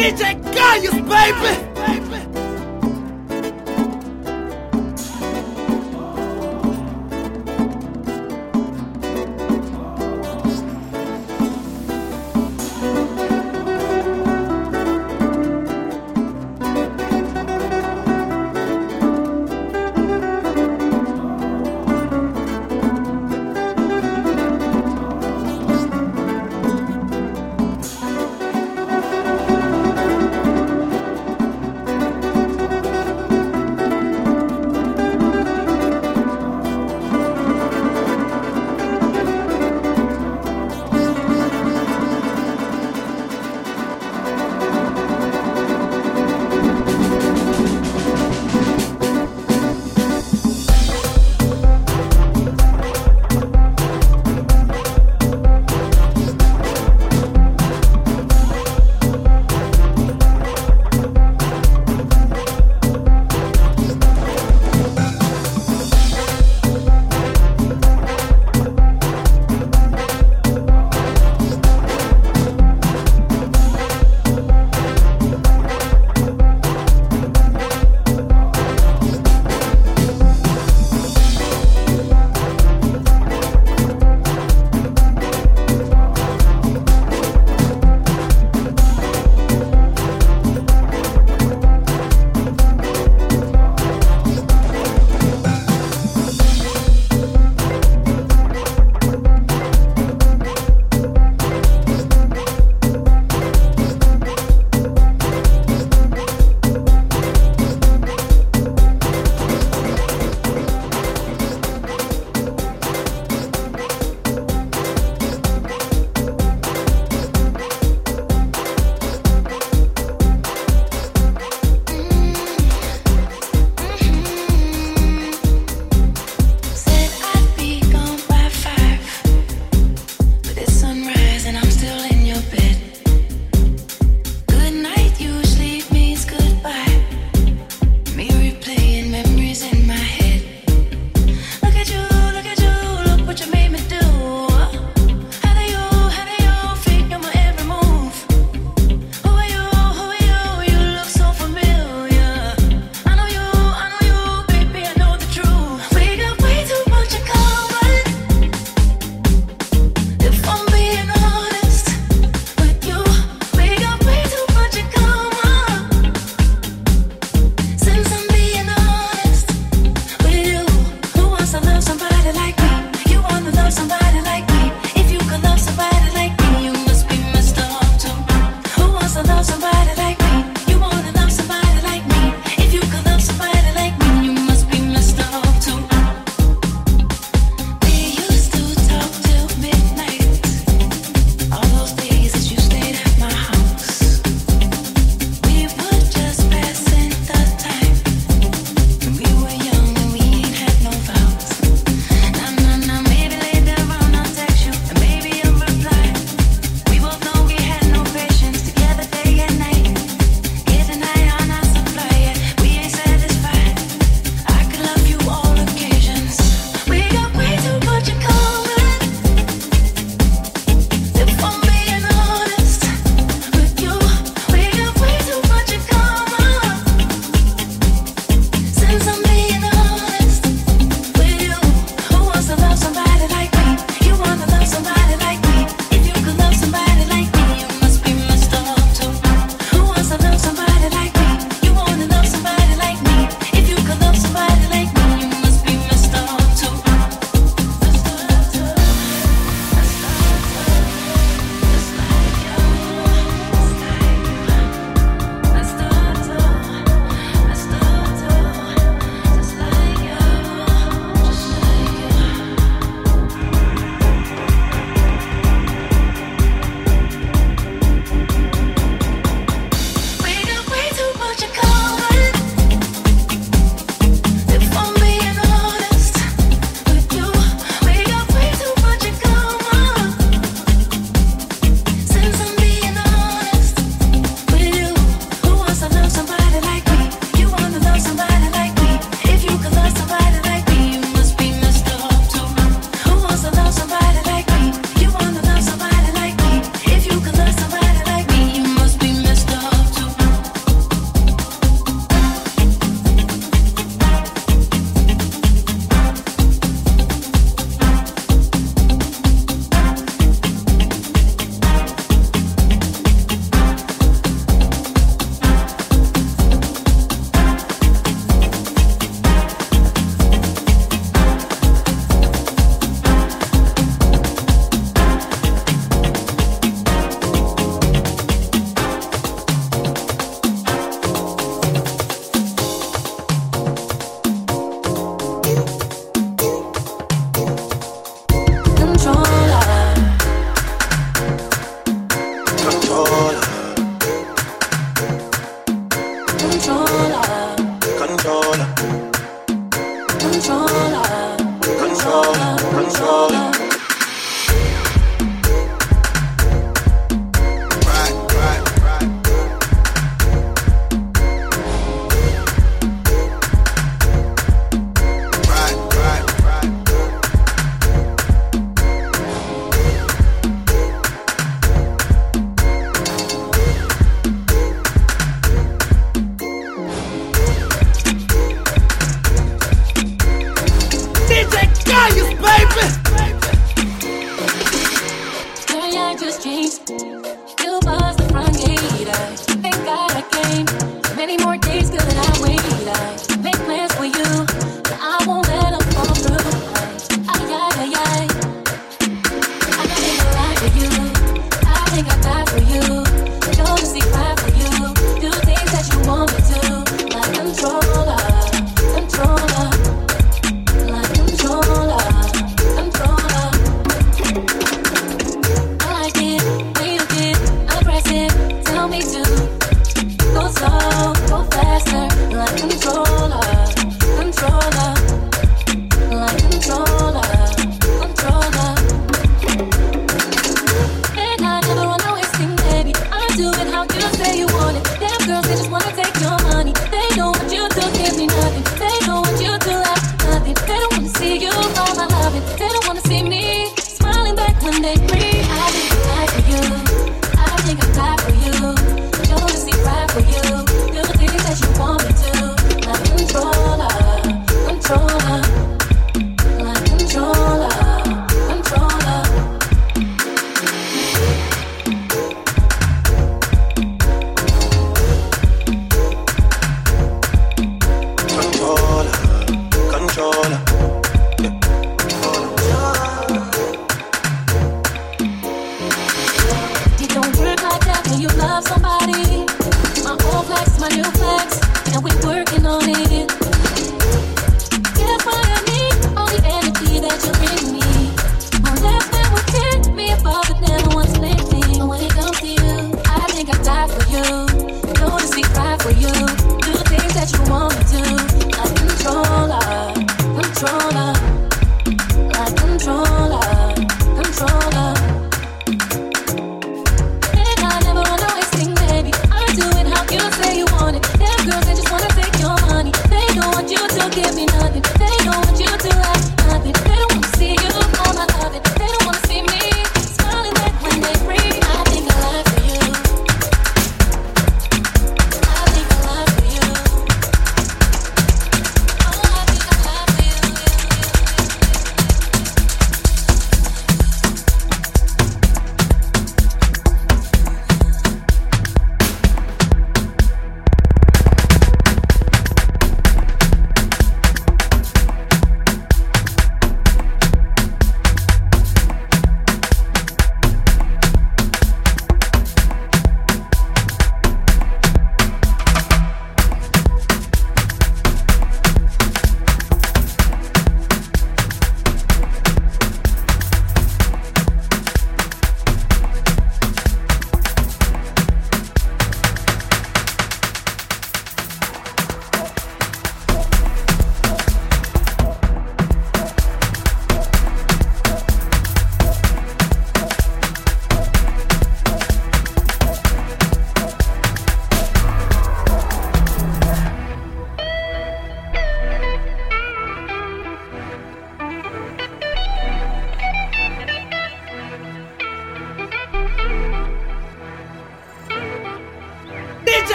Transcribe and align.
DJ 0.00 0.32
Kayus, 0.56 0.96
baby. 1.04 2.39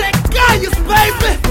that 0.00 0.14
guy 0.32 0.56
is 0.56 0.74
baby! 0.88 1.49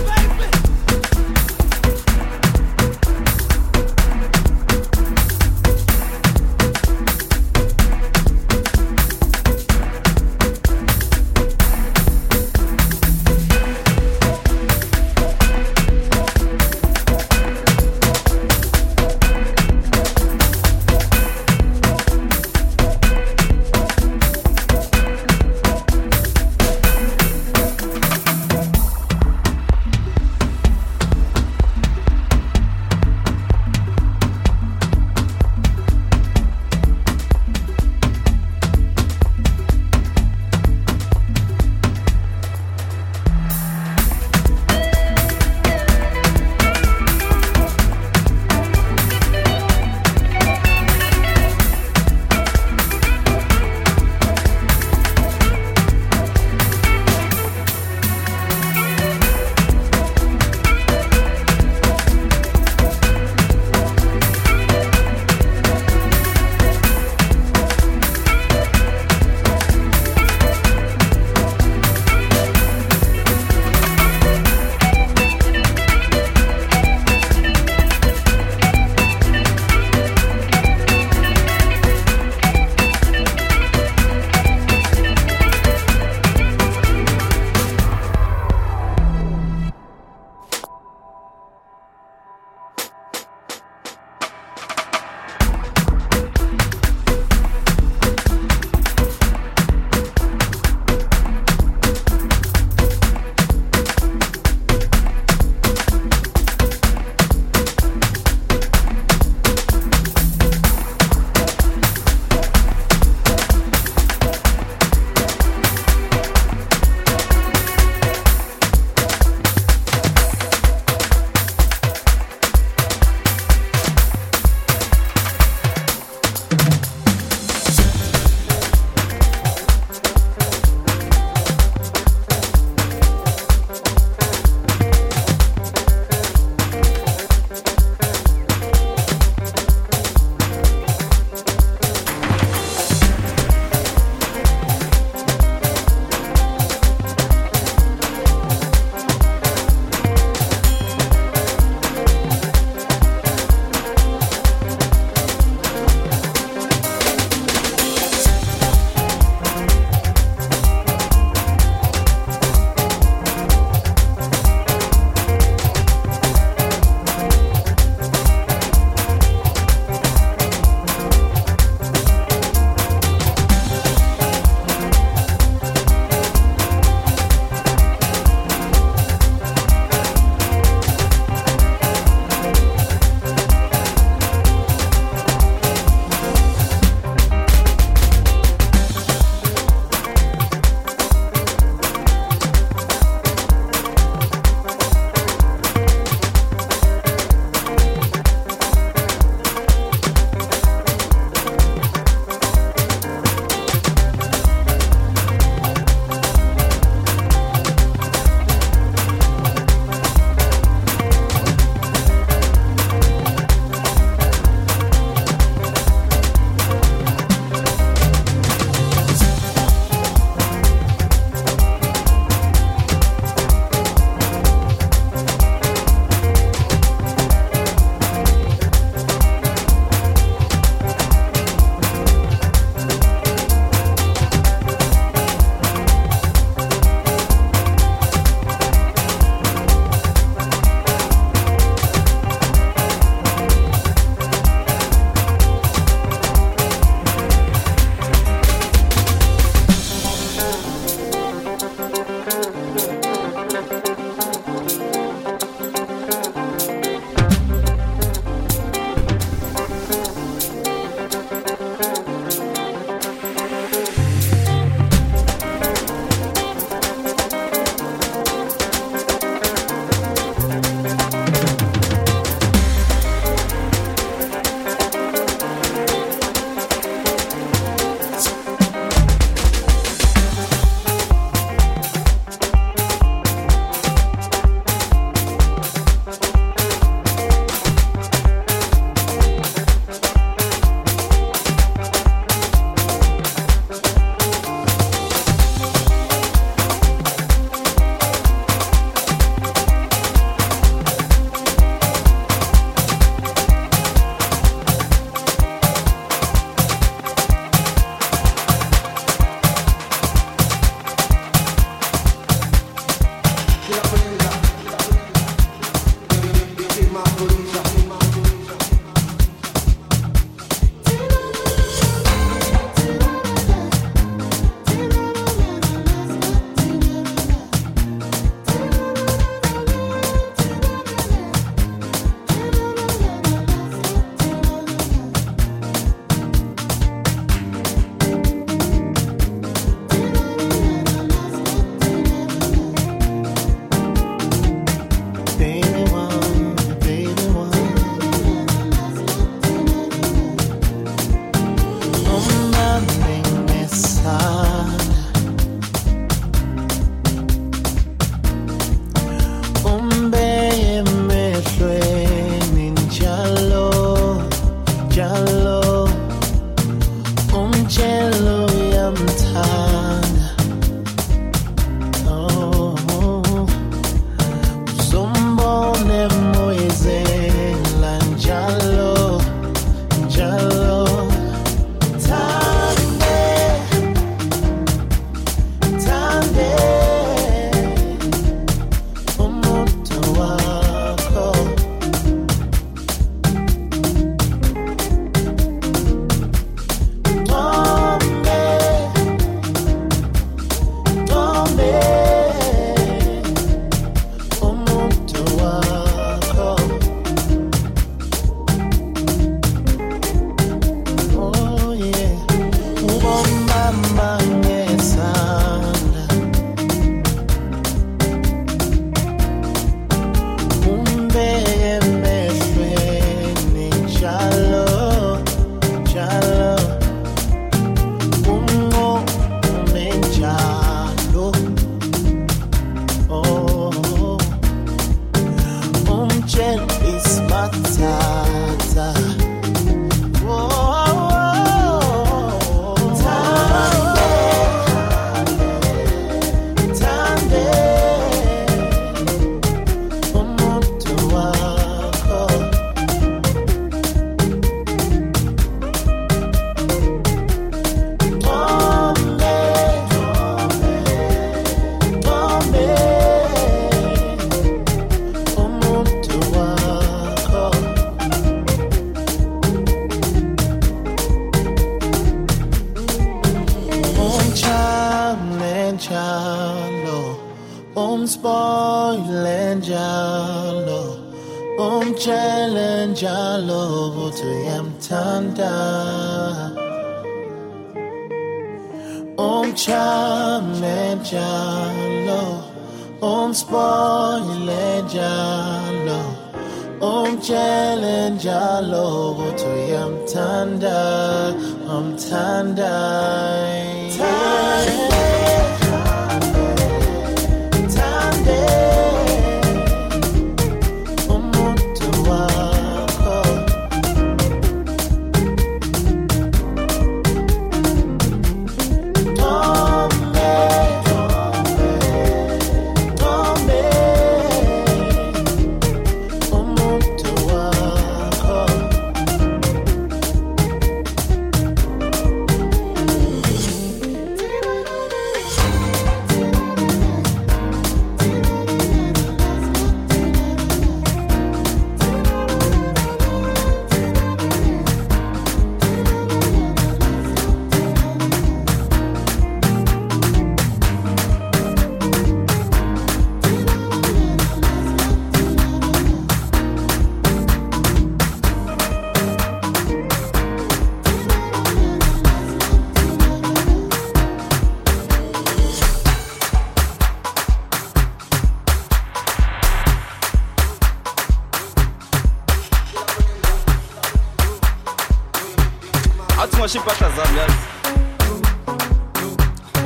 ungashimpahla 576.40 576.90
zami 576.96 577.18
yazi 577.20 577.38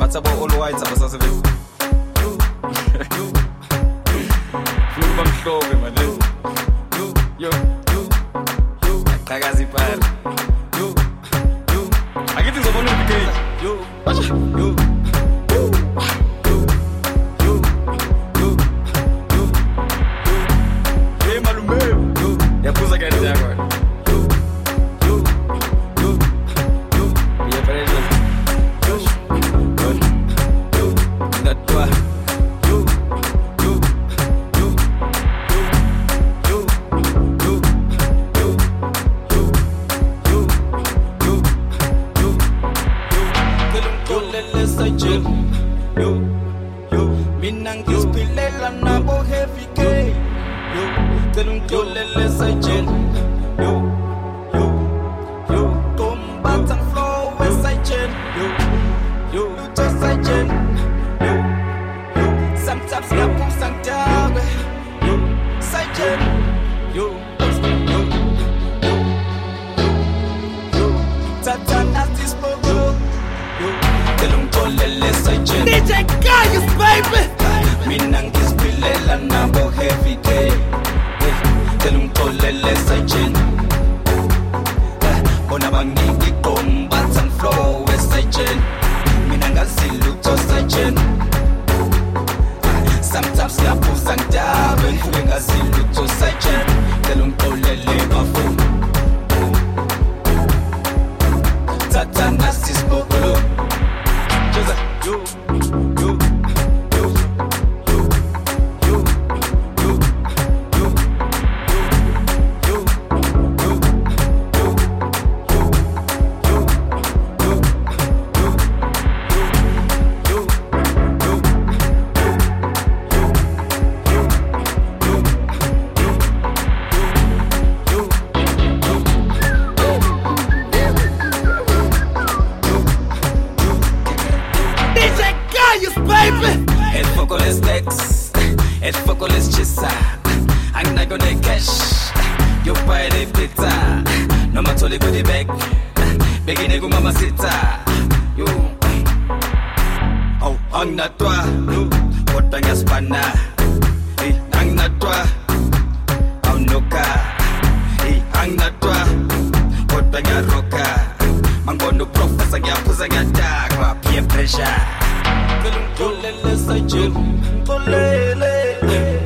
bathi 0.00 0.18
abo-all 0.18 0.60
white 0.60 0.82
abasasebenzi 0.86 1.42
funa 4.94 5.06
kuba 5.08 5.24
mhlophe 5.24 5.76
manje 5.82 6.04
yo 7.38 7.50
aqhakaza 9.14 9.62
ipala 9.62 9.96
akithi 12.36 12.58
ngizobona 12.58 12.90
ubikeyi 12.92 13.28
You 51.70 51.82
listen 51.82 52.60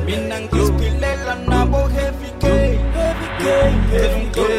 mina 0.05 0.41
ngiziphilela 0.41 1.35
nabo 1.47 1.87
heavy 1.87 2.31
game 2.39 2.79
heavy 2.93 3.27
game 4.33 4.58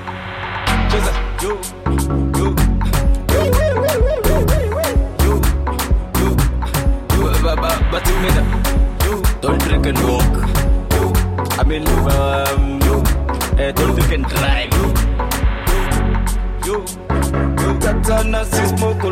drive. 14.23 14.73
You, 14.73 14.85
you, 16.65 16.85
you 17.61 17.79
got 17.79 18.09
a 18.09 18.23
nasty 18.23 18.65
smoke, 18.77 19.03